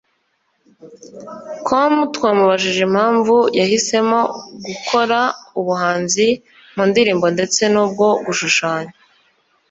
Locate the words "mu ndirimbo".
6.75-7.25